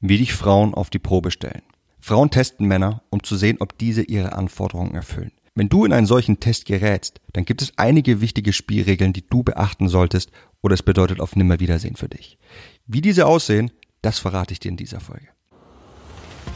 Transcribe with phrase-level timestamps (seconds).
[0.00, 1.62] wie dich Frauen auf die Probe stellen.
[2.00, 5.32] Frauen testen Männer, um zu sehen, ob diese ihre Anforderungen erfüllen.
[5.54, 9.42] Wenn du in einen solchen Test gerätst, dann gibt es einige wichtige Spielregeln, die du
[9.42, 10.30] beachten solltest,
[10.62, 12.38] oder es bedeutet auf Nimmerwiedersehen für dich.
[12.86, 13.70] Wie diese aussehen,
[14.02, 15.28] das verrate ich dir in dieser Folge.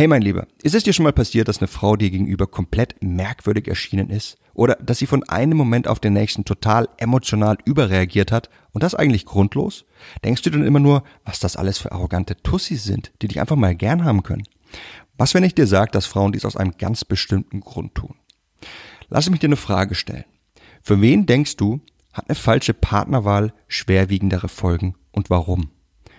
[0.00, 2.94] Hey mein Lieber, ist es dir schon mal passiert, dass eine Frau dir gegenüber komplett
[3.02, 4.38] merkwürdig erschienen ist?
[4.54, 8.94] Oder dass sie von einem Moment auf den nächsten total emotional überreagiert hat und das
[8.94, 9.84] eigentlich grundlos?
[10.24, 13.56] Denkst du denn immer nur, was das alles für arrogante Tussis sind, die dich einfach
[13.56, 14.44] mal gern haben können?
[15.18, 18.14] Was, wenn ich dir sage, dass Frauen dies aus einem ganz bestimmten Grund tun?
[19.10, 20.24] Lass mich dir eine Frage stellen.
[20.80, 21.82] Für wen denkst du,
[22.14, 25.72] hat eine falsche Partnerwahl schwerwiegendere Folgen und warum?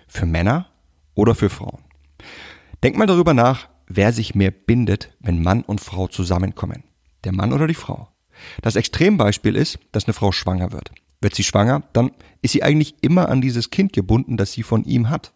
[0.08, 0.67] Für Männer
[1.16, 1.80] oder für Frauen?
[2.84, 6.84] Denk mal darüber nach, wer sich mehr bindet, wenn Mann und Frau zusammenkommen.
[7.23, 8.09] Der Mann oder die Frau.
[8.61, 10.92] Das Extrembeispiel ist, dass eine Frau schwanger wird.
[11.22, 14.84] Wird sie schwanger, dann ist sie eigentlich immer an dieses Kind gebunden, das sie von
[14.84, 15.34] ihm hat.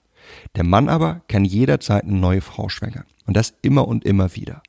[0.56, 3.06] Der Mann aber kann jederzeit eine neue Frau schwängern.
[3.28, 4.64] Und das immer und immer wieder.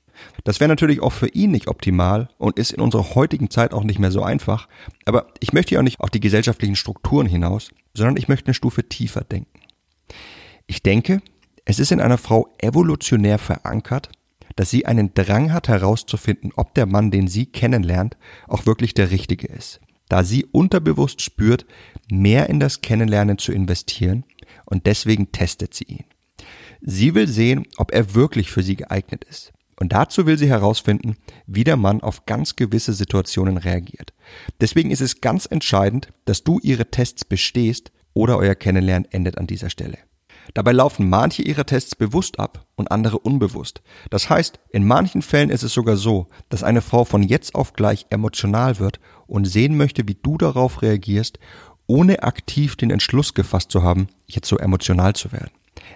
[0.44, 3.84] Das wäre natürlich auch für ihn nicht optimal und ist in unserer heutigen Zeit auch
[3.84, 4.68] nicht mehr so einfach.
[5.04, 8.54] Aber ich möchte ja auch nicht auf die gesellschaftlichen Strukturen hinaus, sondern ich möchte eine
[8.54, 9.60] Stufe tiefer denken.
[10.66, 11.20] Ich denke,
[11.66, 14.08] es ist in einer Frau evolutionär verankert,
[14.54, 19.10] dass sie einen Drang hat herauszufinden, ob der Mann, den sie kennenlernt, auch wirklich der
[19.10, 19.80] richtige ist.
[20.08, 21.66] Da sie unterbewusst spürt,
[22.08, 24.24] mehr in das Kennenlernen zu investieren
[24.64, 26.04] und deswegen testet sie ihn.
[26.80, 29.52] Sie will sehen, ob er wirklich für sie geeignet ist.
[29.78, 34.14] Und dazu will sie herausfinden, wie der Mann auf ganz gewisse Situationen reagiert.
[34.60, 39.48] Deswegen ist es ganz entscheidend, dass du ihre Tests bestehst oder euer Kennenlernen endet an
[39.48, 39.98] dieser Stelle.
[40.54, 43.82] Dabei laufen manche ihrer Tests bewusst ab und andere unbewusst.
[44.10, 47.72] Das heißt, in manchen Fällen ist es sogar so, dass eine Frau von jetzt auf
[47.72, 51.38] gleich emotional wird und sehen möchte, wie du darauf reagierst,
[51.86, 55.50] ohne aktiv den Entschluss gefasst zu haben, jetzt so emotional zu werden.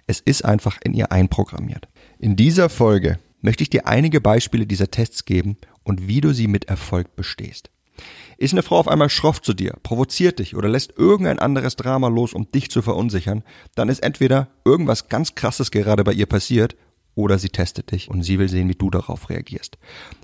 [0.07, 1.89] Es ist einfach in ihr einprogrammiert.
[2.19, 6.47] In dieser Folge möchte ich dir einige Beispiele dieser Tests geben und wie du sie
[6.47, 7.71] mit Erfolg bestehst.
[8.37, 12.09] Ist eine Frau auf einmal schroff zu dir, provoziert dich oder lässt irgendein anderes Drama
[12.09, 13.43] los, um dich zu verunsichern,
[13.75, 16.77] dann ist entweder irgendwas ganz krasses gerade bei ihr passiert
[17.15, 19.79] oder sie testet dich und sie will sehen, wie du darauf reagierst.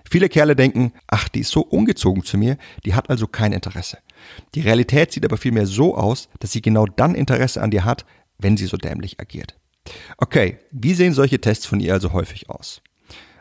[0.09, 3.99] Viele Kerle denken, ach, die ist so ungezogen zu mir, die hat also kein Interesse.
[4.55, 8.07] Die Realität sieht aber vielmehr so aus, dass sie genau dann Interesse an dir hat,
[8.39, 9.59] wenn sie so dämlich agiert.
[10.19, 12.83] Okay, wie sehen solche Tests von ihr also häufig aus?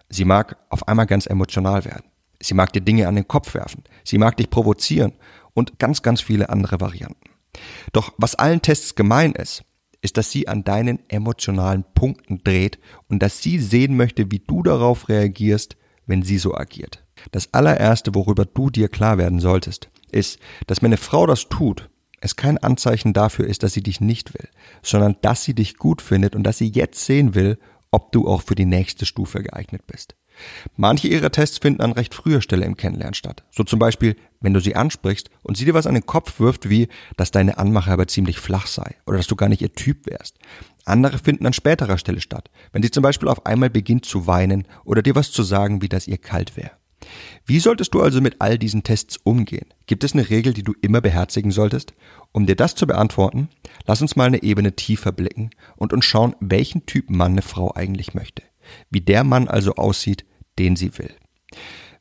[0.09, 2.05] Sie mag auf einmal ganz emotional werden.
[2.45, 3.83] Sie mag dir Dinge an den Kopf werfen.
[4.03, 5.13] Sie mag dich provozieren
[5.53, 7.29] und ganz, ganz viele andere Varianten.
[7.93, 9.63] Doch was allen Tests gemein ist,
[10.01, 12.79] ist, dass sie an deinen emotionalen Punkten dreht
[13.09, 17.03] und dass sie sehen möchte, wie du darauf reagierst, wenn sie so agiert.
[17.31, 21.89] Das allererste, worüber du dir klar werden solltest, ist, dass wenn eine Frau das tut,
[22.21, 24.49] es kein Anzeichen dafür ist, dass sie dich nicht will,
[24.81, 27.57] sondern dass sie dich gut findet und dass sie jetzt sehen will,
[27.91, 30.15] ob du auch für die nächste Stufe geeignet bist.
[30.75, 33.43] Manche ihrer Tests finden an recht früher Stelle im Kennenlernen statt.
[33.51, 36.69] So zum Beispiel, wenn du sie ansprichst und sie dir was an den Kopf wirft,
[36.69, 36.87] wie,
[37.17, 40.37] dass deine Anmache aber ziemlich flach sei oder dass du gar nicht ihr Typ wärst.
[40.85, 44.67] Andere finden an späterer Stelle statt, wenn sie zum Beispiel auf einmal beginnt zu weinen
[44.83, 46.71] oder dir was zu sagen, wie das ihr kalt wäre.
[47.45, 49.67] Wie solltest du also mit all diesen Tests umgehen?
[49.85, 51.93] Gibt es eine Regel, die du immer beherzigen solltest?
[52.31, 53.49] Um dir das zu beantworten,
[53.85, 57.73] lass uns mal eine Ebene tiefer blicken und uns schauen, welchen Typ Mann eine Frau
[57.75, 58.43] eigentlich möchte
[58.89, 60.25] wie der Mann also aussieht,
[60.59, 61.13] den sie will.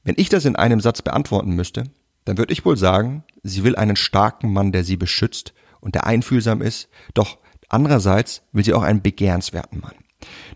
[0.02, 1.84] Wenn ich das in einem Satz beantworten müsste,
[2.24, 6.06] dann würde ich wohl sagen, sie will einen starken Mann, der sie beschützt und der
[6.06, 7.38] einfühlsam ist, doch
[7.68, 9.94] andererseits will sie auch einen begehrenswerten Mann.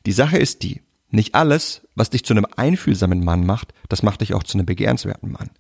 [0.07, 4.21] Die Sache ist die, nicht alles, was dich zu einem einfühlsamen Mann macht, das macht
[4.21, 5.51] dich auch zu einem begehrenswerten Mann.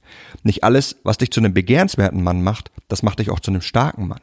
[0.43, 3.63] Nicht alles, was dich zu einem begehrenswerten Mann macht, das macht dich auch zu einem
[3.63, 4.21] starken Mann.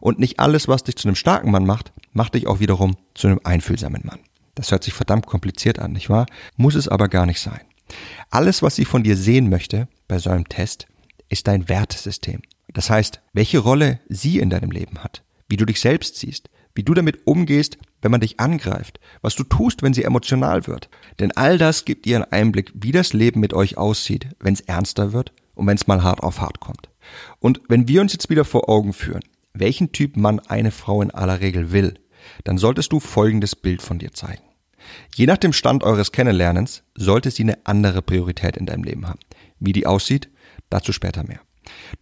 [0.00, 3.28] Und nicht alles, was dich zu einem starken Mann macht, macht dich auch wiederum zu
[3.28, 4.20] einem einfühlsamen Mann.
[4.58, 6.26] Das hört sich verdammt kompliziert an, nicht wahr?
[6.56, 7.60] Muss es aber gar nicht sein.
[8.28, 10.88] Alles, was sie von dir sehen möchte bei so einem Test,
[11.28, 12.42] ist dein Wertesystem.
[12.72, 16.82] Das heißt, welche Rolle sie in deinem Leben hat, wie du dich selbst siehst, wie
[16.82, 20.88] du damit umgehst, wenn man dich angreift, was du tust, wenn sie emotional wird.
[21.20, 24.60] Denn all das gibt ihr einen Einblick, wie das Leben mit euch aussieht, wenn es
[24.62, 26.88] ernster wird und wenn es mal hart auf hart kommt.
[27.38, 29.22] Und wenn wir uns jetzt wieder vor Augen führen,
[29.52, 31.94] welchen Typ Mann eine Frau in aller Regel will,
[32.42, 34.47] dann solltest du folgendes Bild von dir zeigen.
[35.14, 39.20] Je nach dem Stand eures Kennenlernens sollte sie eine andere Priorität in deinem Leben haben.
[39.58, 40.28] Wie die aussieht,
[40.70, 41.40] dazu später mehr.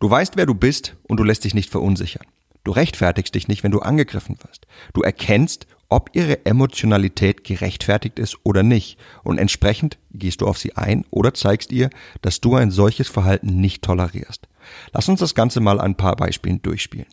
[0.00, 2.26] Du weißt, wer du bist und du lässt dich nicht verunsichern.
[2.64, 4.66] Du rechtfertigst dich nicht, wenn du angegriffen wirst.
[4.92, 8.98] Du erkennst, ob ihre Emotionalität gerechtfertigt ist oder nicht.
[9.22, 11.90] Und entsprechend gehst du auf sie ein oder zeigst ihr,
[12.22, 14.48] dass du ein solches Verhalten nicht tolerierst.
[14.92, 17.06] Lass uns das Ganze mal ein paar Beispielen durchspielen.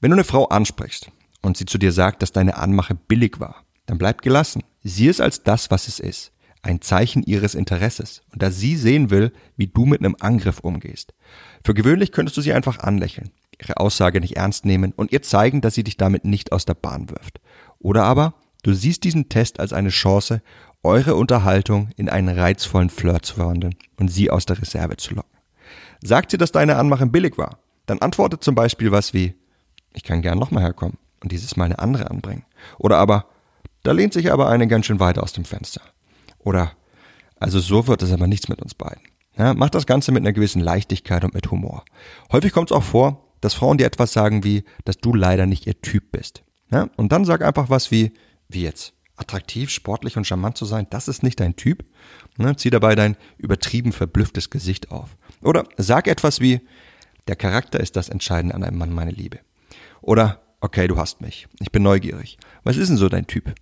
[0.00, 1.10] Wenn du eine Frau ansprichst
[1.42, 4.62] und sie zu dir sagt, dass deine Anmache billig war, dann bleib gelassen.
[4.84, 6.32] Sieh es als das, was es ist.
[6.62, 11.14] Ein Zeichen ihres Interesses und dass sie sehen will, wie du mit einem Angriff umgehst.
[11.64, 15.62] Für gewöhnlich könntest du sie einfach anlächeln, ihre Aussage nicht ernst nehmen und ihr zeigen,
[15.62, 17.40] dass sie dich damit nicht aus der Bahn wirft.
[17.78, 20.42] Oder aber du siehst diesen Test als eine Chance,
[20.82, 25.38] eure Unterhaltung in einen reizvollen Flirt zu verwandeln und sie aus der Reserve zu locken.
[26.02, 29.34] Sagt sie, dass deine Anmache billig war, dann antwortet zum Beispiel was wie,
[29.94, 32.44] ich kann gern nochmal herkommen und dieses Mal eine andere anbringen.
[32.78, 33.26] Oder aber,
[33.88, 35.80] da lehnt sich aber eine ganz schön weit aus dem Fenster.
[36.40, 36.72] Oder,
[37.40, 39.00] also so wird es aber nichts mit uns beiden.
[39.38, 41.86] Ja, mach das Ganze mit einer gewissen Leichtigkeit und mit Humor.
[42.30, 45.66] Häufig kommt es auch vor, dass Frauen dir etwas sagen wie, dass du leider nicht
[45.66, 46.42] ihr Typ bist.
[46.70, 48.12] Ja, und dann sag einfach was wie,
[48.50, 51.86] wie jetzt, attraktiv, sportlich und charmant zu sein, das ist nicht dein Typ.
[52.36, 55.16] Ne, zieh dabei dein übertrieben verblüfftes Gesicht auf.
[55.40, 56.60] Oder sag etwas wie,
[57.26, 59.38] der Charakter ist das Entscheidende an einem Mann, meine Liebe.
[60.02, 61.48] Oder, okay, du hast mich.
[61.58, 62.36] Ich bin neugierig.
[62.64, 63.54] Was ist denn so dein Typ?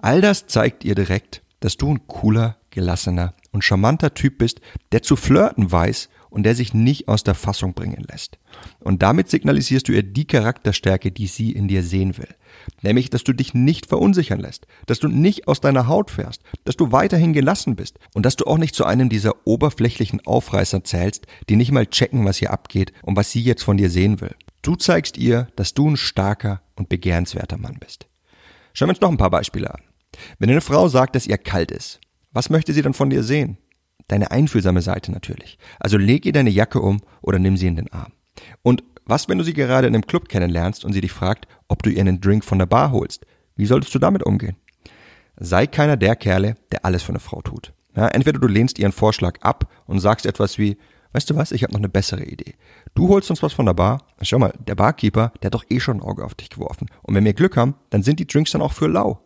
[0.00, 4.60] All das zeigt ihr direkt, dass du ein cooler, gelassener und charmanter Typ bist,
[4.92, 8.38] der zu flirten weiß und der sich nicht aus der Fassung bringen lässt.
[8.80, 12.28] Und damit signalisierst du ihr die Charakterstärke, die sie in dir sehen will.
[12.82, 16.76] Nämlich, dass du dich nicht verunsichern lässt, dass du nicht aus deiner Haut fährst, dass
[16.76, 21.26] du weiterhin gelassen bist und dass du auch nicht zu einem dieser oberflächlichen Aufreißer zählst,
[21.48, 24.34] die nicht mal checken, was hier abgeht und was sie jetzt von dir sehen will.
[24.62, 28.06] Du zeigst ihr, dass du ein starker und begehrenswerter Mann bist.
[28.74, 29.87] Schauen wir uns noch ein paar Beispiele an.
[30.38, 32.00] Wenn eine Frau sagt, dass ihr kalt ist,
[32.32, 33.58] was möchte sie dann von dir sehen?
[34.06, 35.58] Deine einfühlsame Seite natürlich.
[35.78, 38.12] Also leg ihr deine Jacke um oder nimm sie in den Arm.
[38.62, 41.82] Und was, wenn du sie gerade in einem Club kennenlernst und sie dich fragt, ob
[41.82, 43.26] du ihr einen Drink von der Bar holst?
[43.56, 44.56] Wie solltest du damit umgehen?
[45.38, 47.72] Sei keiner der Kerle, der alles für eine Frau tut.
[47.96, 50.76] Ja, entweder du lehnst ihren Vorschlag ab und sagst etwas wie,
[51.12, 52.54] weißt du was, ich habe noch eine bessere Idee.
[52.94, 54.04] Du holst uns was von der Bar.
[54.22, 56.88] Schau mal, der Barkeeper, der hat doch eh schon ein Auge auf dich geworfen.
[57.02, 59.20] Und wenn wir Glück haben, dann sind die Drinks dann auch für lau.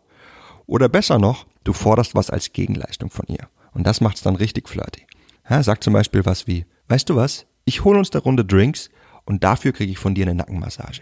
[0.65, 3.49] Oder besser noch, du forderst was als Gegenleistung von ihr.
[3.73, 5.05] Und das macht's dann richtig flirty.
[5.49, 8.89] Ja, sag zum Beispiel was wie, weißt du was, ich hole uns der Runde Drinks
[9.25, 11.01] und dafür kriege ich von dir eine Nackenmassage.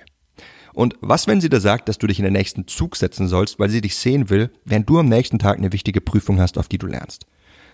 [0.74, 3.60] Und was, wenn sie dir sagt, dass du dich in den nächsten Zug setzen sollst,
[3.60, 6.70] weil sie dich sehen will, während du am nächsten Tag eine wichtige Prüfung hast, auf
[6.70, 7.26] die du lernst?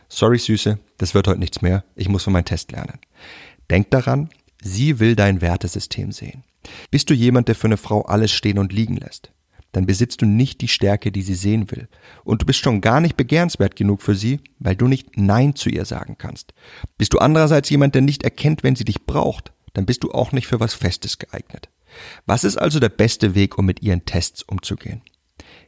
[0.10, 1.84] Sorry, Süße, das wird heute nichts mehr.
[1.96, 3.00] Ich muss von meinem Test lernen.
[3.70, 4.30] Denk daran,
[4.62, 6.44] sie will dein Wertesystem sehen.
[6.90, 9.32] Bist du jemand, der für eine Frau alles stehen und liegen lässt?
[9.78, 11.88] Dann besitzt du nicht die Stärke, die sie sehen will.
[12.24, 15.70] Und du bist schon gar nicht begehrenswert genug für sie, weil du nicht Nein zu
[15.70, 16.56] ihr sagen kannst.
[16.98, 20.32] Bist du andererseits jemand, der nicht erkennt, wenn sie dich braucht, dann bist du auch
[20.32, 21.70] nicht für was Festes geeignet.
[22.26, 25.04] Was ist also der beste Weg, um mit ihren Tests umzugehen?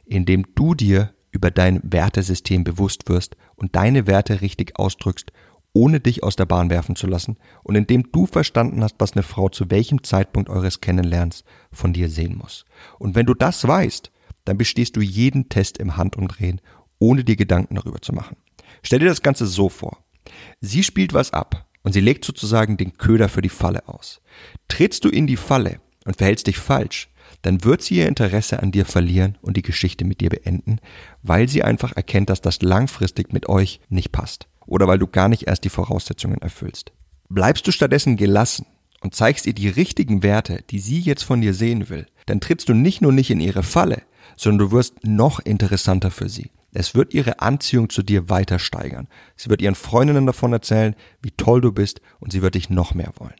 [0.06, 5.30] Indem du dir über dein Wertesystem bewusst wirst und deine Werte richtig ausdrückst,
[5.72, 9.22] ohne dich aus der Bahn werfen zu lassen und indem du verstanden hast, was eine
[9.22, 12.64] Frau zu welchem Zeitpunkt eures Kennenlernens von dir sehen muss.
[12.98, 14.10] Und wenn du das weißt,
[14.44, 16.60] dann bestehst du jeden Test im Handumdrehen,
[16.98, 18.36] ohne dir Gedanken darüber zu machen.
[18.82, 19.98] Stell dir das Ganze so vor.
[20.60, 24.20] Sie spielt was ab und sie legt sozusagen den Köder für die Falle aus.
[24.68, 27.08] Trittst du in die Falle und verhältst dich falsch,
[27.42, 30.78] dann wird sie ihr Interesse an dir verlieren und die Geschichte mit dir beenden,
[31.22, 35.28] weil sie einfach erkennt, dass das langfristig mit euch nicht passt oder weil du gar
[35.28, 36.92] nicht erst die Voraussetzungen erfüllst.
[37.28, 38.66] Bleibst du stattdessen gelassen
[39.00, 42.68] und zeigst ihr die richtigen Werte, die sie jetzt von dir sehen will, dann trittst
[42.68, 44.02] du nicht nur nicht in ihre Falle,
[44.36, 46.50] sondern du wirst noch interessanter für sie.
[46.72, 49.08] Es wird ihre Anziehung zu dir weiter steigern.
[49.36, 52.94] Sie wird ihren Freundinnen davon erzählen, wie toll du bist und sie wird dich noch
[52.94, 53.34] mehr wollen.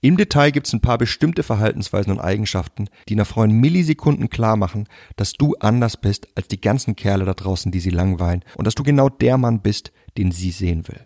[0.00, 4.30] Im Detail gibt es ein paar bestimmte Verhaltensweisen und Eigenschaften, die einer Frau in Millisekunden
[4.30, 4.86] klar machen,
[5.16, 8.76] dass du anders bist als die ganzen Kerle da draußen, die sie langweilen und dass
[8.76, 11.00] du genau der Mann bist, den sie sehen will.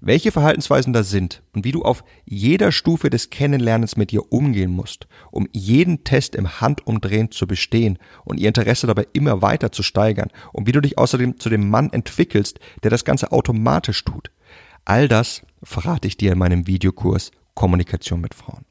[0.00, 4.72] Welche Verhaltensweisen da sind und wie du auf jeder Stufe des Kennenlernens mit ihr umgehen
[4.72, 9.84] musst, um jeden Test im Handumdrehen zu bestehen und ihr Interesse dabei immer weiter zu
[9.84, 14.32] steigern und wie du dich außerdem zu dem Mann entwickelst, der das Ganze automatisch tut.
[14.84, 18.64] All das verrate ich dir in meinem Videokurs Kommunikation mit Frauen.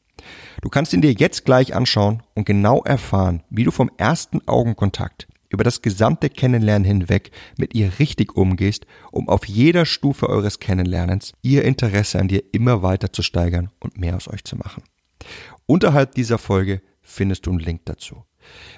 [0.61, 5.27] Du kannst ihn dir jetzt gleich anschauen und genau erfahren, wie du vom ersten Augenkontakt
[5.49, 11.33] über das gesamte Kennenlernen hinweg mit ihr richtig umgehst, um auf jeder Stufe eures Kennenlernens
[11.43, 14.83] ihr Interesse an dir immer weiter zu steigern und mehr aus euch zu machen.
[15.67, 18.23] Unterhalb dieser Folge findest du einen Link dazu.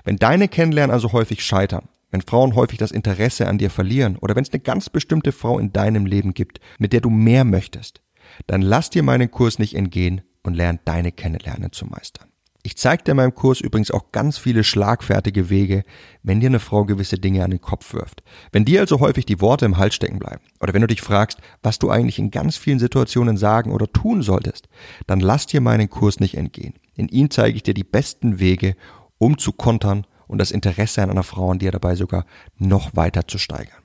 [0.03, 4.35] Wenn deine Kennenlernen also häufig scheitern, wenn Frauen häufig das Interesse an dir verlieren oder
[4.35, 8.01] wenn es eine ganz bestimmte Frau in deinem Leben gibt, mit der du mehr möchtest,
[8.47, 12.27] dann lass dir meinen Kurs nicht entgehen und lern deine Kennenlernen zu meistern.
[12.65, 15.83] Ich zeige dir in meinem Kurs übrigens auch ganz viele schlagfertige Wege,
[16.23, 18.23] wenn dir eine Frau gewisse Dinge an den Kopf wirft.
[18.51, 21.37] Wenn dir also häufig die Worte im Hals stecken bleiben oder wenn du dich fragst,
[21.61, 24.67] was du eigentlich in ganz vielen Situationen sagen oder tun solltest,
[25.05, 26.73] dann lass dir meinen Kurs nicht entgehen.
[26.95, 28.75] In ihm zeige ich dir die besten Wege,
[29.19, 32.25] um zu kontern und das Interesse an einer Frau an dir dabei sogar
[32.57, 33.83] noch weiter zu steigern.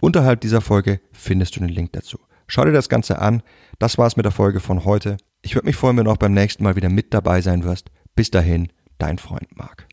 [0.00, 2.18] Unterhalb dieser Folge findest du den Link dazu.
[2.48, 3.42] Schau dir das Ganze an.
[3.78, 5.18] Das war's mit der Folge von heute.
[5.42, 7.90] Ich würde mich freuen, wenn du auch beim nächsten Mal wieder mit dabei sein wirst.
[8.16, 9.87] Bis dahin, dein Freund Marc.